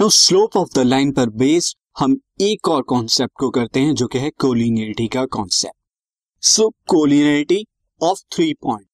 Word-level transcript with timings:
तो 0.00 0.10
slope 0.10 0.56
of 0.56 0.68
the 0.74 0.78
line 0.78 1.12
पर 1.12 1.30
based 1.30 1.76
हम 1.98 2.16
एक 2.40 2.68
और 2.68 2.82
कॉन्सेप्ट 2.82 3.32
को 3.40 3.50
करते 3.50 3.80
हैं 3.80 3.94
जो 3.94 4.06
कि 4.06 4.18
है 4.18 4.30
कोलिनियरिटी 4.30 5.08
का 5.08 5.24
concept 5.26 6.44
so 6.44 6.68
collinearity 6.70 7.66
of 8.02 8.20
three 8.32 8.54
point 8.54 8.86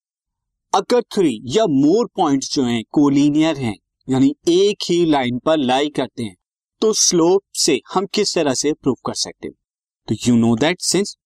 अगर 0.75 1.03
थ्री 1.03 1.41
या 1.45 1.67
मोर 1.67 2.07
पॉइंट्स 2.07 2.55
जो 2.55 2.65
हैं 2.65 2.83
कोलिनियर 2.91 3.57
हैं, 3.57 3.77
यानी 4.11 4.35
एक 4.49 4.77
ही 4.83 5.07
लाइन 5.07 5.39
पर 5.39 5.59
लाई 5.59 5.89
करते 5.89 6.23
हैं 6.23 6.37
तो 6.81 6.93
स्लोप 6.93 7.43
से 7.55 7.81
हम 7.95 8.07
किस 8.07 8.35
तरह 8.35 8.55
से 8.55 8.73
प्रूव 8.73 8.97
कर 9.07 9.15
सकते 9.15 9.49
हैं? 9.49 9.55
तो 10.09 10.15
यू 10.29 10.37
नो 10.37 10.57
दैट 10.57 10.81
सिंस 10.81 11.17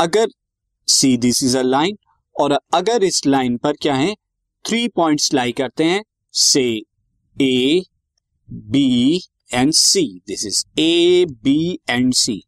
अगर 0.00 0.28
see 0.88 1.16
this 1.16 1.42
is 1.42 1.58
a 1.58 1.62
line 1.62 1.98
और 2.40 2.58
अगर 2.74 3.04
इस 3.04 3.26
लाइन 3.26 3.56
पर 3.56 3.72
क्या 3.72 3.94
है 3.94 4.14
थ्री 4.64 4.88
पॉइंट्स 4.88 5.34
लाई 5.34 5.52
करते 5.52 5.84
हैं 5.84 6.04
say 6.32 6.82
A 7.40 7.82
B 8.52 9.20
and 9.54 9.72
C 9.72 10.02
this 10.28 10.46
is 10.46 10.64
A 10.80 11.24
B 11.24 11.78
and 11.90 12.12
C 12.14 12.42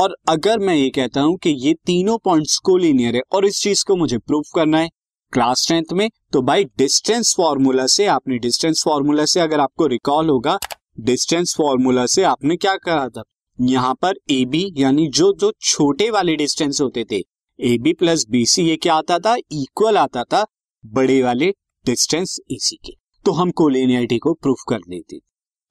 और 0.00 0.16
अगर 0.28 0.58
मैं 0.58 0.74
ये 0.74 0.88
कहता 0.90 1.20
हूँ 1.20 1.36
कि 1.36 1.50
ये 1.50 1.74
तीनों 1.86 2.18
पॉइंट्स 2.18 2.58
को 2.58 2.76
लीनियर 2.76 3.16
है 3.16 3.20
और 3.32 3.46
इस 3.46 3.60
चीज़ 3.62 3.84
को 3.84 3.96
मुझे 3.96 4.18
प्रूफ 4.18 4.50
करना 4.54 4.78
है 4.78 4.90
क्लास 5.32 5.68
टेंथ 5.68 5.92
में 5.92 6.10
तो 6.32 6.42
बाई 6.42 6.64
डिस्टेंस 6.64 7.34
फॉर्मूला 7.36 7.86
से, 7.86 8.06
आपने 8.06 8.38
डिस्टेंस 8.38 8.82
फॉर्मूला 8.84 9.24
से 9.24 9.40
अगर 9.40 9.60
आपको 9.60 9.86
रिकॉल 9.86 10.28
होगा 10.28 10.58
डिस्टेंस 11.00 11.54
फॉर्मूला 11.58 12.06
से 12.06 12.22
आपने 12.22 12.56
क्या 12.56 12.76
कहा 12.76 13.08
था? 13.08 13.22
यहाँ 13.60 13.94
पर 13.94 14.14
ए 14.30 14.44
बी 14.44 14.74
यानी 14.76 15.06
जो 15.08 15.32
जो 15.32 15.52
छोटे 15.60 16.10
वाले 16.10 16.36
डिस्टेंस 16.36 16.80
होते 16.80 17.04
थे 17.12 17.22
A 17.60 17.76
B 17.78 17.92
plus 17.92 18.26
B 18.30 18.44
C 18.46 18.62
ये 18.62 18.76
क्या 18.76 18.94
आता 18.94 19.18
था? 19.18 19.36
इक्वल 19.36 19.98
आता 19.98 20.24
था 20.24 20.44
बड़े 20.86 21.22
वाले 21.22 21.52
डिस्टेंस 21.86 22.38
ए 22.52 22.56
सी 22.60 22.76
के। 22.76 22.92
तो 23.24 23.32
हम 23.32 23.50
कोलिनियरिटी 23.50 24.18
को 24.18 24.34
प्रूफ 24.34 24.62
कर 24.68 24.78
देते 24.78 25.18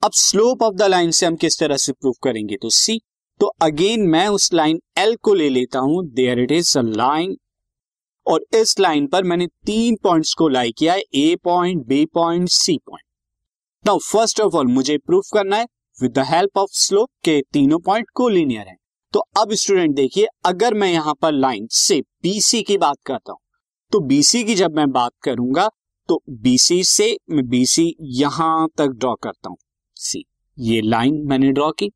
अब 0.02 0.12
स्लोप 0.14 0.62
ऑफ़ 0.64 0.74
द 0.76 0.82
लाइन 0.84 1.12
से 1.12 1.26
हम 1.26 1.36
किस 1.36 1.58
तरह 1.60 1.78
से 1.78 1.92
प्रूफ 1.94 2.16
करेंगे? 2.24 2.56
तो 2.56 2.70
सी 2.70 3.00
तो 3.40 3.48
अगेन 3.62 4.02
मैं 4.10 4.28
उस 4.30 4.54
लाइन 4.54 4.80
एल 4.98 5.16
को 5.24 5.34
ले 5.34 5.50
लेता 5.50 5.80
हूँ। 5.80 6.04
There 6.08 6.40
it 6.40 6.52
is 6.52 6.78
a 6.78 6.82
line 6.82 7.36
और 8.26 8.46
इस 8.56 8.80
लाइन 8.80 9.08
पर 9.08 9.24
मैंने 9.24 9.48
तीन 9.66 9.96
पॉइंट्स 10.04 10.34
को 10.34 10.48
लाई 10.50 10.72
किया 10.72 10.94
है 10.94 11.02
A 11.16 11.36
point 11.44 11.86
B 11.88 12.06
point 12.14 12.50
C 12.50 12.78
point 12.80 13.04
now 13.86 14.00
first 14.04 14.42
of 14.42 14.56
all 14.56 14.68
मुझे 14.68 14.98
प्रूफ 15.00 15.30
करना 15.34 15.58
है 15.58 15.68
with 15.98 16.12
the 16.12 16.26
help 16.28 16.58
of 16.58 16.70
slope 16.76 17.10
के 17.24 17.42
तीनों 17.54 17.80
पॉइंट 17.82 18.10
को 18.16 18.30
लीनियर 18.30 18.68
है। 18.68 18.76
तो 19.14 19.20
अब 19.40 19.54
स्टूडेंट 19.56 19.96
देखिए, 19.96 20.28
अगर 20.46 20.74
मैं 20.74 20.92
यहाँ 20.92 21.14
पर 21.22 21.32
लाइन 21.34 21.68
से 21.74 22.02
बीसी 22.24 22.64
की 22.64 22.78
बात 22.80 22.98
करता 23.06 23.32
हूँ 23.32 23.40
तो 23.92 24.00
बीसी 24.08 24.44
की 24.44 24.56
जब 24.56 24.76
मैं 24.76 24.92
बात 24.92 25.12
करूँगा 25.24 25.70
तो 26.10 26.22
बीसी 26.42 26.84
से 26.86 27.16
मैं 27.30 27.48
बीसी 27.50 27.96
यहाँ 28.20 28.68
तक 28.78 28.88
ड्रॉ 28.90 29.16
करता 29.16 29.50
हूँ। 29.50 29.58
सी, 30.00 30.24
ये 30.58 30.82
लाइन 30.82 31.22
मैंने 31.26 31.52
ड्रॉ 31.52 31.72
की। 31.72 31.92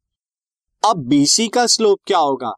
अब 0.84 1.06
बीसी 1.08 1.48
का 1.48 1.66
स्लोप 1.68 2.00
क्या 2.08 2.18
होगा? 2.20 2.54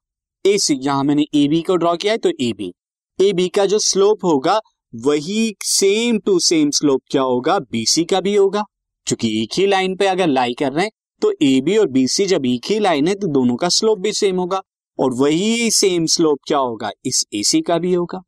ए 0.46 0.58
सी 0.58 0.76
यहाँ 0.76 1.04
मैंने 1.04 1.26
ए 1.36 1.48
बी 1.48 1.62
को 1.62 1.76
ड्रॉ 1.76 1.96
किया 1.96 2.14
है 2.14 2.18
तो 2.18 2.30
ए 2.32 2.52
बी 2.54 2.72
ए 3.20 3.32
बी 3.34 3.48
का 3.50 3.66
जो 3.66 3.80
स्लोप 3.82 4.26
होगा, 4.26 4.60
वही 4.94 5.56
सेम 5.64 6.20
टू 6.20 6.38
सेम 6.42 6.70
स्लोप 6.72 7.02
क्या 7.12 7.22
होगा? 7.24 7.58
बीसी 7.62 8.04
का 8.06 8.20
भी 8.22 8.36
होगा, 8.36 8.64
क्योंकि 9.08 9.42
एक 9.42 9.54
ही 9.54 9.66
लाइन 9.68 9.96
पे 9.96 10.08
अगर 10.08 10.28
लाई 10.28 10.54
कर 10.54 10.72
रहे 10.72 10.86
हैं 10.86 10.92
तो 11.22 11.32
ए 11.44 11.60
बी 11.62 11.78
और 11.78 11.88
बी 11.88 12.08
सी 12.08 12.26
जब 12.26 12.46
एक 12.46 12.66
ही 12.66 12.80
लाइन 12.80 13.08
है 13.08 13.16
तो 13.16 13.28
दोनों 13.30 13.56
का 13.56 13.70
स्लोप 13.70 14.00
भी 14.00 14.14
सेम 14.14 14.40
होगा, 14.40 14.62
और 15.00 15.14
वही 15.14 15.70
सेम 15.72 16.06
स्लोप 16.08 16.40
क्या 16.48 16.58
होगा? 16.60 16.92
इस 17.06 17.26
ए 17.34 17.44
सी 17.44 17.62
का 17.62 17.78
भी 17.78 17.94
होगा। 17.94 18.22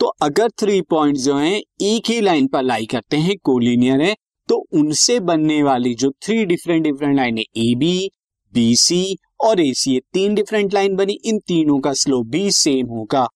तो 0.00 0.06
अगर 0.22 0.50
थ्री 0.60 0.80
पॉइंट 0.82 1.16
जो 1.16 1.36
है, 1.36 1.56
एक 1.82 2.10
ही 2.10 2.20
लाइन 2.20 2.46
पर 2.48 2.62
लाई 2.62 2.86
करते 2.86 3.16
हैं 3.18 3.36
कोलिनियर 3.44 4.00
है 4.00 4.14
तो 4.48 4.56
उनसे 4.72 5.18
बनने 5.20 5.62
वाली 5.62 5.94
जो 5.94 6.10
थ्री 6.24 6.44
डिफरेंट 6.44 6.82
डिफरेंट 6.84 7.16
लाइन 7.16 7.38
है 7.38 7.44
ए 7.58 7.74
बी 7.74 8.10
बी 8.54 8.74
सी 8.76 9.16
और 9.44 9.60
ए 9.60 9.72
सी 9.74 9.92
ये 9.92 10.00
तीन 10.12 10.34
डिफरेंट 10.34 10.74
लाइन 10.74 10.96
बनी, 10.96 11.12
इन 11.24 11.38
तीनों 11.38 11.78
का 11.80 11.92
स्लोप 11.92 12.26
भी 12.26 12.50
सेम 12.52 12.86
होगा। 12.88 13.26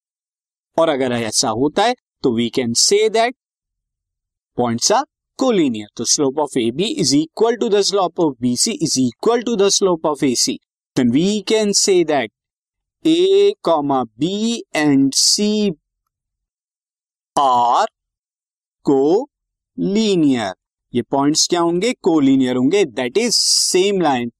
और 0.76 0.88
अगर 0.88 1.12
ऐसा 1.12 1.48
होता 1.50 1.82
है 1.82 1.94
तो 2.22 2.34
we 2.34 2.48
can 2.50 2.72
say 2.78 3.08
that 3.08 3.34
points 4.58 4.90
are 4.92 5.04
collinear 5.38 5.88
तो 5.96 6.04
slope 6.04 6.38
of 6.38 6.58
A 6.58 6.70
B 6.70 6.84
is 7.00 7.14
equal 7.16 7.56
to 7.56 7.68
the 7.68 7.80
slope 7.82 8.20
of 8.20 8.34
B 8.40 8.56
C 8.56 8.72
is 8.82 9.00
equal 9.00 9.42
to 9.42 9.56
the 9.56 9.68
slope 9.68 10.06
of 10.06 10.24
A 10.24 10.34
C 10.36 10.58
then 10.96 11.10
we 11.12 11.40
can 11.48 11.72
say 11.72 12.02
that 12.04 12.32
A 13.04 13.54
comma 13.62 14.02
B 14.18 14.62
and 14.76 15.12
C 15.14 15.70
are 17.36 17.86
collinear 19.78 20.52
ये 20.94 21.02
points 21.02 21.48
क्या 21.48 21.60
होंगे? 21.60 21.92
Collinear 21.92 22.56
होंगे. 22.56 22.84
That 22.84 23.18
is 23.18 23.34
same 23.34 24.00
line 24.00 24.32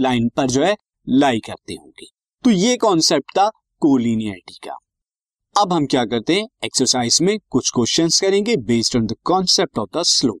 line 0.00 0.28
पर 0.28 0.46
जो 0.46 0.64
है 0.64 0.76
लाई 1.08 1.40
करते 1.40 1.74
होंगे। 1.74 2.06
तो 2.44 2.50
ये 2.50 2.76
कॉन्सेप्ट 2.76 3.30
था 3.38 3.50
कोलिनियरिटी 3.80 4.68
का। 4.68 4.76
अब 5.60 5.72
हम 5.72 5.86
क्या 5.86 6.04
करते 6.04 6.34
हैं? 6.34 6.48
एक्सरसाइज 6.64 7.18
में 7.22 7.38
कुछ 7.50 7.70
क्वेश्चंस 7.70 8.20
करेंगे 8.20 8.56
based 8.56 8.96
on 8.96 9.06
the 9.06 9.16
concept 9.24 9.78
of 9.78 9.98
the 9.98 10.02
slope 10.02 10.40